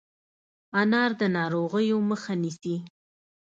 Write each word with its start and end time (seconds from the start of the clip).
انار 0.81 1.11
د 1.19 1.21
ناروغیو 1.37 1.97
مخه 2.09 2.33
نیسي. 2.41 2.75